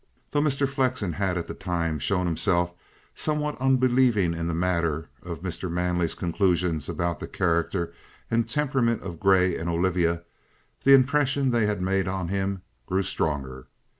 Though 0.31 0.41
Mr. 0.41 0.67
Flexen 0.67 1.13
had 1.13 1.37
at 1.37 1.45
the 1.45 1.53
time 1.53 1.99
shown 1.99 2.25
himself 2.25 2.73
somewhat 3.13 3.61
unbelieving 3.61 4.33
in 4.33 4.47
the 4.47 4.53
matter 4.55 5.09
of 5.21 5.43
Mr. 5.43 5.69
Manley's 5.69 6.15
conclusions 6.15 6.89
about 6.89 7.19
the 7.19 7.27
character 7.27 7.93
and 8.31 8.49
temperament 8.49 9.03
of 9.03 9.19
Grey 9.19 9.55
and 9.55 9.69
Olivia, 9.69 10.23
the 10.85 10.95
impression 10.95 11.51
they 11.51 11.67
had 11.67 11.83
made 11.83 12.07
on 12.07 12.29
him 12.29 12.63
grew 12.87 13.03
stronger. 13.03 13.67